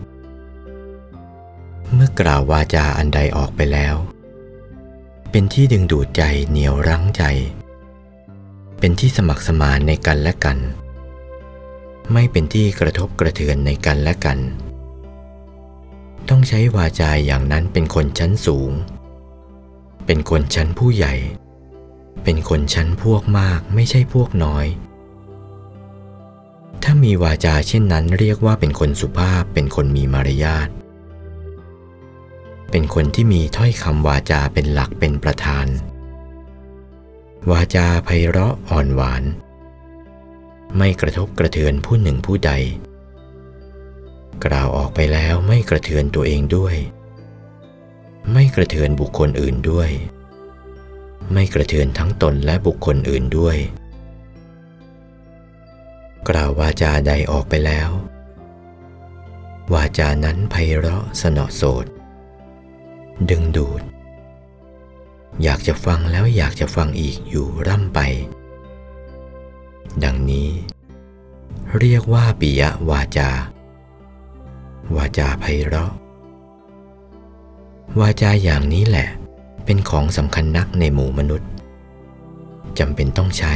[1.93, 3.95] เมื่อกล่าววาจาอันใดออกไปแล้ว
[5.31, 7.23] เป็นที่ดึงดูดใจเหนียวรั้งใจ
[8.79, 10.57] เป็นที่สมัครสมานในกันและกัน
[12.13, 14.39] ไม่เป็นที่กระทบกระเทือนในกันและกัน
[16.29, 18.71] ต้องใช้วาจาอย่างนั้นเป็นคนชั้นสูง
[20.05, 21.13] เป็นคนชั้นผู้ใหญ่
[22.23, 24.65] เป็นคนชั้นพวกมากไม่ใช่พวกน้อย
[26.83, 30.69] ถ้ามีวาจาเช่นนั้นเรียกว่าเป็นคนสุภาพ เป็นคนมีมารยาท
[32.71, 35.67] เป็นคนที่มีถ้อยคำวาจาเป็นหลักเป็นประธาน
[37.51, 39.23] วาจาไพเราะอ่อนหวาน
[40.77, 42.51] ไม่กระทบกระเทือนผู้หนึ่งผู้ใด
[44.45, 46.75] กล่าวออกไปแล้วไม่กระเทือนตัวเองด้วย
[48.31, 49.89] ไม่กระเทือนบุคคลอื่นด้วย
[51.33, 53.57] ไม่กระเทือนทั้งตนและบุคคลอื่นด้วย
[56.29, 57.89] กล่าววาจาใดออกไปแล้ว
[59.73, 61.85] วาจานั้นไพเราะสนอโสด
[63.29, 63.81] ดึงดูด
[65.43, 67.99] อยากจะฟังแล้วอยากจะฟังอีกอยู่ร่ำไป
[70.03, 70.49] ดังนี้
[71.79, 73.29] เรียกว่าปิยวาจา
[74.95, 75.91] วาจาไพเราะ
[77.99, 79.07] วาจาอย่างนี้แหละ
[79.65, 81.49] เป็นของสำคัญนักในหมู่มนุษย์
[82.79, 83.53] จำเป็นต้องใช้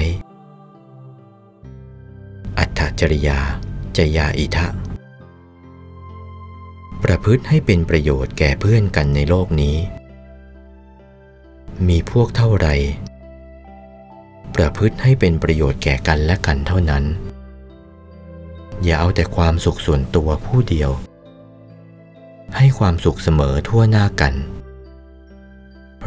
[2.57, 3.39] อัตถจริยา
[3.97, 4.67] จยาอิทะ
[7.03, 9.77] ประพฤติให้เป็นประโยชน์แก่เพื่อนกันในโลกนี้
[11.87, 12.67] มีพวกเท่าไร
[14.55, 17.03] ประพฤติให้เป็นประโยชน์แก่กันและกันเท่านั้น
[18.83, 20.91] อย่าเอาแต่ความสุขส่วนตัวผู้เดียว
[22.57, 24.33] ให้ความสุขเสมอทั่วหน้ากัน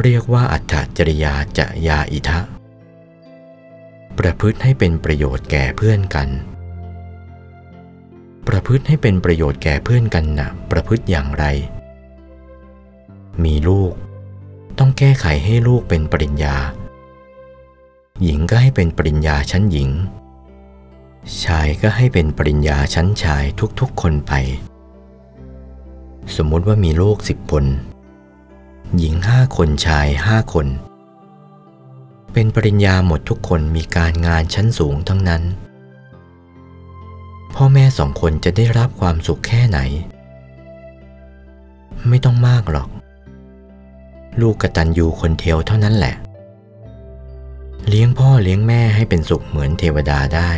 [0.03, 2.41] เรียกว่าอัตถจริยาจะยาอิทะ
[4.19, 6.29] ประพฤติให้เป็นประโยชน์แก่เพื่อนกัน
[8.49, 11.45] ประพฤติให้เป็นประโยชน์แก่เพื่อนกันนะประพฤติอย่างไร
[13.45, 13.93] มีลูก
[14.79, 16.57] ต้องแก้ไขให้ลูกเป็นปริญญา
[18.23, 19.91] หญิงก็ให้เป็นปริญญาชั้นหญิง
[21.45, 23.45] ชายก็ให้เป็นปริญญาชั้นชาย
[23.81, 24.33] ทุกๆคนไป
[26.37, 27.65] สมมติว่ามีลูกสิบคน
[28.99, 30.67] หญิงห้าคนชายห้าคน
[32.33, 35.43] เป็นปริญญาหมดทุกคนมีการงานชั้นสูงทั้งนั้น
[37.55, 39.79] พ่อแม่สองคนจะได้รับความสุขแค่ไหน
[42.09, 42.89] ไม่ต้องมากหรอก
[44.41, 46.15] ลูกกตัญญูคนเดียวเท่านั้นแหละ
[47.89, 50.51] เลี้ยงพ่อเลี้ยงแม่ให้เป็นสุขเหมือนเทวดาได้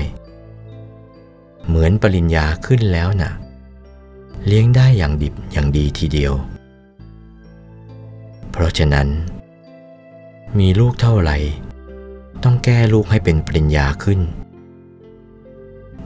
[1.66, 3.33] เหมือนปริญญาขึ้นแล้วนะ่ะ
[4.47, 6.33] เลี้ยงได้อย่างดิบอย่างดีทีเดียว
[8.51, 9.09] เพราะฉะนั้น
[10.59, 11.37] มีลูกเท่าไหร่
[12.42, 14.20] ต้องแก้ลูกให้เป็นปริญญาขึ้น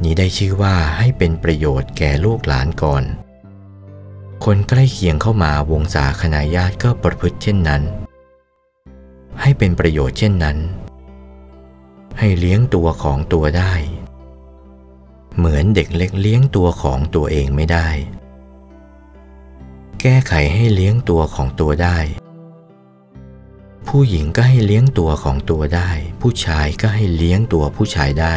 [0.03, 3.05] นี้ได้ชื่อว่าให้เป็นประโยชน์แก่ลูกหลานก่อน
[4.45, 7.83] คนใกล้เคียงเข้ามาวงศาคณาญาติก็ประพฤติเช่นนั้น
[9.41, 10.59] ให้เป็นประโยชน์เช่นนั้น
[12.19, 13.75] ให้เลี้ยงตัวของตัวได้
[15.37, 17.89] เหมือนเด็กเล็กเลี้ยงตัวของตัวเองไม่ได้
[20.05, 21.99] แก้ไขให้เลี้ยงตัวของตัวได้
[23.89, 25.91] ผู้หญิงก็ให้เลี้ยงตัวของตัวได้
[26.21, 28.35] ผู้ชายก็ให้เลี้ยงตัวผู้ชายได้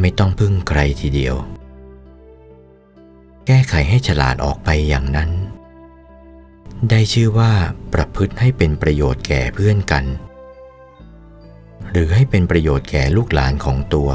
[0.00, 1.34] ไม่ต้องพึ่งใครทีเดียว
[3.46, 5.30] แก้ไขให้ฉลาดออกไปอย่างนั้น
[6.90, 7.52] ได้ชื่อว่า
[7.94, 10.04] ประพฤติให้เป็นประโยชน์แก่เพื่อนกัน
[11.90, 14.10] หรือให้เป็นประโยชน์แก่ลูกหลานของตัว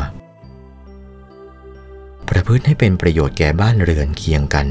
[2.29, 4.67] ประพฤติให้เป็นประโยชน์แก่บ้านเรือนเคียงกัน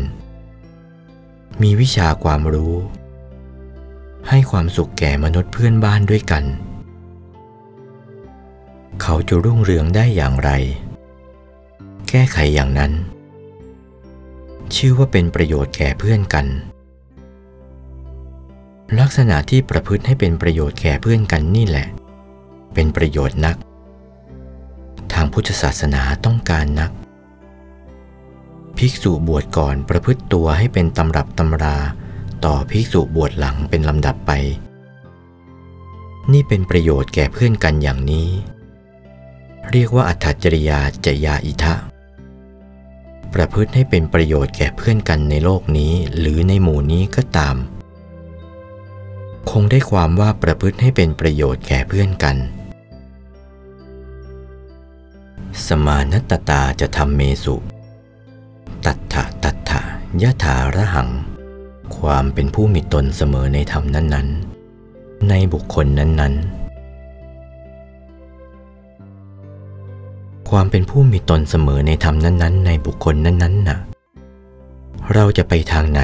[1.63, 2.75] มีวิชาความรู้
[4.29, 6.45] ให้ความสุขแก่มนุษย์เพื่อนบ้านด้วยกัน
[9.03, 10.51] เขาจะรุ่งเรืองได้อย่างไร
[12.09, 12.93] แก้ไขอย่างนั้น
[14.77, 16.47] ชื่อว่าเป็นประโยชน์แก่เพื่อนกัน
[19.01, 21.87] ลักษณะที่ประพฤติให้เป็นประโยชน์แก่เพื่อนกันนี่แหละ
[22.75, 23.57] เป็นประโยชน์นัก
[25.13, 26.91] ทางพุทธศาสนาต้องการนัก
[28.85, 31.77] ภิกษุบวชก่อนประพฤติตัวให้เป็นตำรับตำรา
[32.45, 34.33] ต่อภิกษุบวชหลังเป็นลำดับไป
[36.33, 38.29] นี่เป็นประโยชน์แก่เพื่อนกันอย่างนี้
[39.71, 41.75] เรียกว่าอัตถจริยาจยาอิทะ
[43.35, 47.57] ประพฤติให้เป็นประโยชน์แก่เพื่อนกันในโลกนี้หรือในหมู่นี้ก็ตาม
[49.51, 52.37] คงได้ความว่าประพฤติให้เป็นประโยชน์แก่เพื่อนกัน
[55.67, 57.57] สมานัตตาจะทำเมสุ
[58.87, 59.81] ตัทธะตัทธะ
[60.23, 61.11] ยะถาระหัง
[61.97, 64.29] ความเป็นผู้มีตนเสมอในธรรมนั้น
[64.77, 66.61] ๆ ในบุคคลนั้น ๆ
[70.51, 73.79] ความเป็นผู้มีตนเสมอในธรรมนั้น ๆ ในบุคคลนั้น ๆ น่ะ
[75.15, 76.03] เราจะไปทางไหน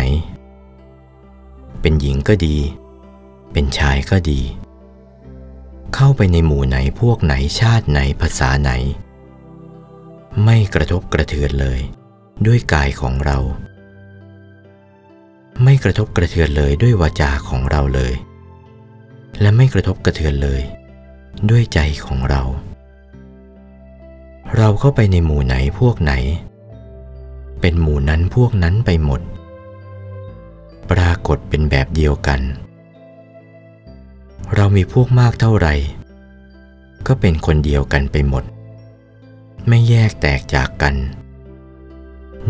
[1.80, 2.56] เป็นหญิงก็ดี
[3.52, 4.40] เป็นชายก็ดี
[5.94, 8.70] เข้าไปในหมู่ไหนพวกไหนชาติไหนภาษาไหน
[10.44, 11.80] ไม่กระทบกระเทือนเลย
[12.44, 13.38] ด้วยกายของเรา
[15.64, 18.12] ไม่กระทบกระเทือนเลยด้วยวาจาของเราเลย
[19.40, 20.60] และไม่กระทบกระเทือนเลย
[21.50, 22.42] ด้วยใจของเรา
[24.56, 26.12] เราเข้าไปในหมู่ไหนพวกไหน
[27.60, 29.20] เป็นหมู่นั้นพวกนั้นไปหมด
[30.90, 32.40] ปรากฏเป็นแบบเดียวกัน
[34.54, 35.74] เรามีพวกมากเท่าไหร่
[37.06, 38.44] ก็เป็นคนเดียวกันไปหมด
[39.68, 40.94] ไม่แยกแตกจากกัน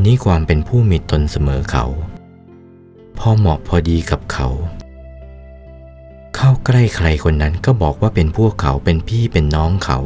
[0.04, 1.84] นี่ความเป็นผู้มีตนเสมอเขา
[3.18, 4.48] พอเหมาะพอดีกับเขา
[6.36, 9.98] เข้าใกล้ใครคนนั้นก็บอกว่าเป็นพวกเขาเป็นพี่เป็นน้องเขา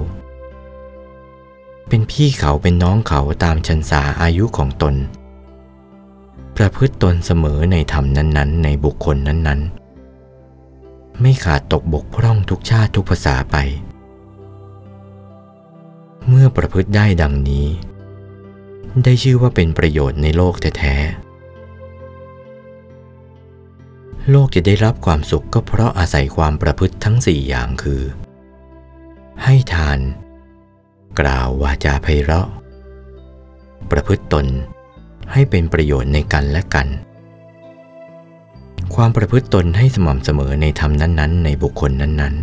[1.88, 4.94] เป็นพี่เขาเป็นน้องเขาตามชันสาอายุของตน
[6.56, 13.56] ประพฤติตนเสมอในธรรมนั้นๆ ในบุคคลนั้นๆไม่ขาดตกบกพร่องทุกชาติทุกภาษาไป
[16.28, 17.66] เมื่อประพฤติได้ดังนี้
[19.04, 21.30] ได้ชื่อว่าเป็นประโยชน์ในโลกแท้ๆ
[24.30, 28.02] โลกจะได้รับความสุขก็เพราะอาศัยความประพฤติทั้งสี่อย่างคือ
[29.44, 29.98] ให้ทาน
[31.20, 32.48] กล่าววาจาไพเราะ
[33.90, 34.46] ประพฤติตน
[35.32, 36.88] ให้เป็นประโยชน์ในกันและกัน
[38.94, 42.34] ความประพฤติตนให้สม่ำเสมอในธรรมนั้นๆ ในบุคคลนั้น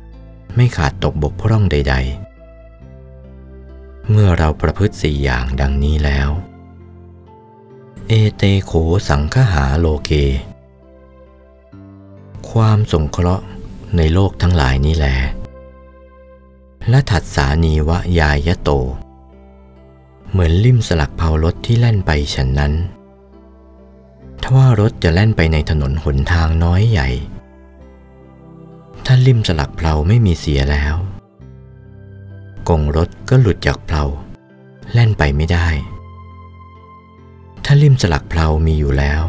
[0.00, 2.29] ๆ ไม่ขาดตกบกพร่องใด ๆ
[4.08, 6.30] เมื่อเราประพฤติสี่อย่างดังนี้แล้ว
[8.08, 8.72] เอเตโข
[9.08, 10.10] สังคหาโลเก
[12.50, 13.44] ความสงเคราะห์
[13.96, 15.06] ในโลกทั้งหลายนี้แล
[16.88, 18.70] และถัดสานีวะยายะโต
[20.30, 22.72] เหมือนลิ่มสลักเผารถที่แล่นไปฉันนั้น
[24.42, 27.08] ถ้าว่ารถจะแล่นไปในถนนหนทางน้อยใหญ่
[29.04, 30.94] ถ้าลิ่มสลักเพลาไม่มีเสียแล้ว
[32.70, 34.04] กงรถก็หลุดจากเพลา
[34.92, 35.66] แล่นไปไม่ได้
[37.64, 39.22] ถ้าลิ่มสลักเพลามีอยู่แล้ว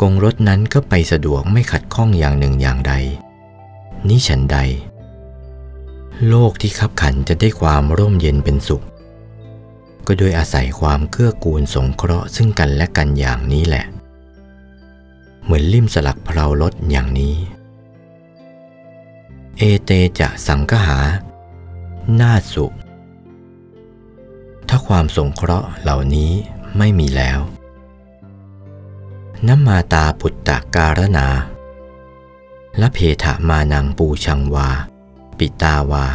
[0.00, 2.94] กงรถนั้นก็ไปสะดวกไม่ขัดข้องอย่างหนึ่งอย่างใด
[4.08, 4.58] นี่ฉันใด
[6.28, 8.84] โลกที่ขับขันจะได้ความร่มเย็นเป็นสุข
[10.06, 13.84] ก็โดยอาศัยความเกื้อกูลสงเคราะห์ซึ่งกันและกันอย่างนี้แหละ
[15.42, 17.34] เหมือนลิ่มสลักเพลารถอย่างนี้
[19.58, 19.90] เอเต
[20.20, 20.98] จะสังคหา
[22.18, 22.74] นาสุข
[24.68, 26.30] ถ้าความสงเคราะห์เหล่านี้
[26.78, 27.40] ไม่มีแล้ว
[29.48, 31.28] น้ำมาตาปุตตะการนา
[32.78, 34.68] และเพถามานังปูชังวา
[35.38, 36.06] ปิตาวา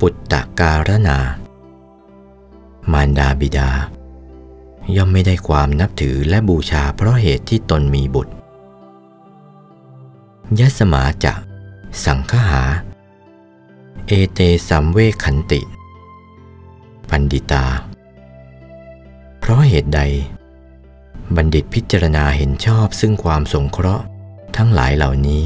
[0.00, 1.18] ปุตตะการนา
[2.92, 3.70] มารดาบิดา
[4.96, 8.34] ย่อมไม่ได้ความนับถือและบูชาเพราะเหตุที่ตนมีบุตร
[10.58, 11.34] ยะสมาจะ
[12.04, 12.62] สังคหา
[14.06, 15.60] เอเตสัมเวขันติ
[17.08, 17.64] ปันดิตา
[19.38, 20.00] เพราะเหตุใด
[21.36, 24.04] บัณฑิตพิจารณาเห็นชอบซึ่งความสงเคราะห์
[24.56, 25.44] ทั้งหลายเหล่านี้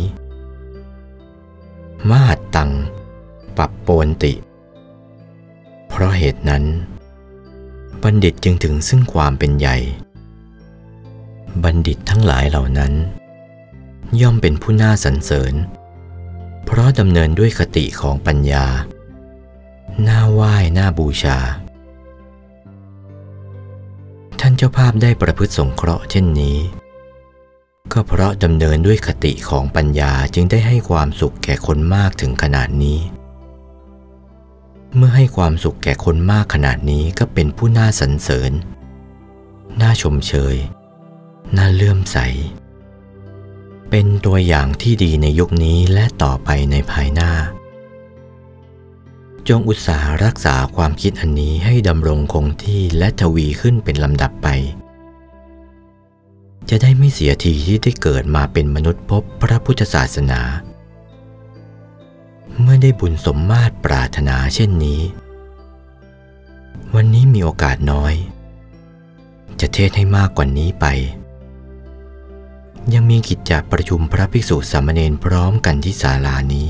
[2.08, 2.70] มหัตตัง
[3.56, 4.32] ปรับโปนติ
[5.88, 6.64] เพราะเหตุนั้น
[8.02, 9.76] บัณฑิตจึงถึงซึ่งความเป็นใหญ่
[11.64, 12.92] บัณฑิตทั้งหลายเหล่านั้น
[14.20, 15.54] ย่อมเป็นผู้น่าสรรเสริญ
[16.64, 18.66] เพราะดำเนินด้วยคติของปัญญา
[20.06, 21.38] น่าไหว้น่าบูชา
[24.40, 26.58] ท่านเจ้าภาพได้ประพฤติสงเคราะห์เช่นนี้
[27.92, 32.98] ก็เพราะดำเนินด้วยคติของปัญญาจึงได้ให้ความสุขแก่คนมากถึงขนาดนี้
[34.96, 38.52] เมื่อให้ความสุขแก่คนมากขนาดนี้ก็เป็นผู้น่าสรรเสริญ
[39.80, 40.56] น่าชมเชย
[41.56, 42.18] น่าเลื่อมใส
[43.90, 47.32] เป็นตัวอย่างที่ดีในยุคนี้และต่อไปในภายหน้า
[49.48, 54.48] จงอุตสาห์รักษาความคิดอันนี้ให้ดำรงคงที่และทวีขึ้นเป็นลำดับไป
[56.68, 60.40] จะได้ไม่เสียทีที่ได้เกิดมาเป็นมนุษย์พบพระพุทธศาสนา
[62.60, 65.00] เมื่อได้บุญสมมาตรปรารถนาเช่นนี้
[66.94, 68.14] วันนี้มีโอกาสน้อย
[69.60, 70.86] จะเทศให้มากกว่านี้ไป
[72.92, 76.68] ยังมีกิจจะประชุมพระภิกษุสามเณรพร้อมกันที่ศาลานี้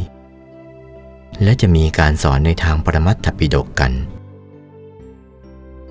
[1.43, 3.93] และจะมีการสอนในทางปรมัตถปิฎกกัน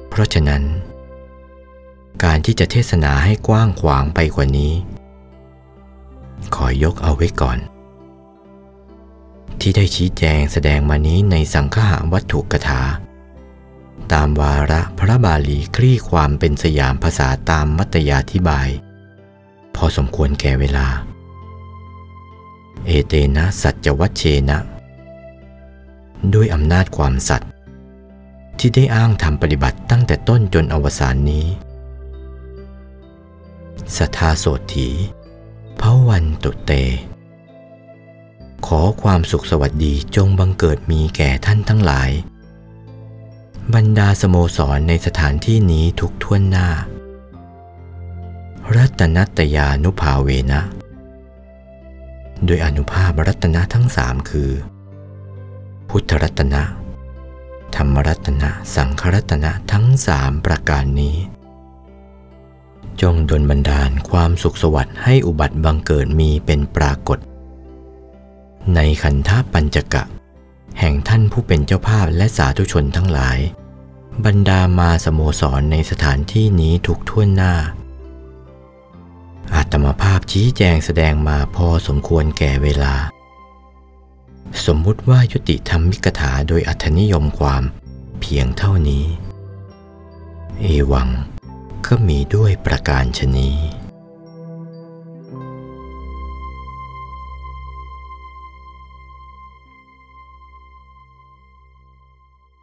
[0.09, 0.63] เพราะฉะนั้น
[2.23, 4.73] การที่จะเทศนาให้กว้างขวางไปกว่านี้
[6.55, 7.57] ขอยกเอาไว้ก่อน
[9.59, 12.81] ที่ได้ชี้แจงแสดงมานี้ในสังฆะวัตถุกถา
[14.13, 18.69] ตามวาระพระบาลีคลี่ความเป็นสยามภาษาตามมัตยาธิบาย
[19.75, 20.87] พอสมควรแก่เวลา
[22.85, 24.59] เอเตนะสัจวัชเชนะ
[26.33, 27.49] ด้วยอำนาจความสัตย์
[28.59, 31.45] ที่ได้อ้างทำปฏิบัติตั้งแต่ต้นจนอวสานนี้
[33.97, 34.89] สัทธาโสถี
[35.79, 36.71] พระวันตุเต
[38.67, 42.09] ขอความสุขสวัสดีจงบังเกิดมีแก่ท่านทั้งหลาย
[43.75, 46.67] บรรดาสโมสรในสถานที่นี้ทุกท่วนหน้า
[48.77, 50.61] รัตนัตยานุภาเวนะ
[52.45, 54.51] โดยอนุภาพรัตนะทั้งสามคือ
[55.89, 56.63] พุทธรัตนะ
[57.75, 61.15] ธรรมรัตนะ สังครัตนะทั้งสามประการนี้
[63.01, 67.19] จงดลบันดาลความสุขสวัสดิ์ให้อุบัติบังเกิดมีเป็นปรากฏ
[68.75, 70.03] ในขันธปัญจกะ
[70.79, 73.37] แห่งท่านผู้เป็นเจ้าภาพและสาธุชนทั้งหลาย
[74.25, 77.53] บรรดามาสโมสรในสถานที่นี้ทุกท่วนหน้า
[79.55, 82.95] อาตมาภาพชี้แจงแสดงมาพอสมควรแก่เวลา
[84.65, 87.63] สมมุติว่ายุติธรรมมิกถาโดยอัธนิยมความ
[88.21, 89.05] เพียงเท่านี้
[90.61, 91.09] เอวัง
[91.87, 93.57] ก็มีด้วยประการชนี้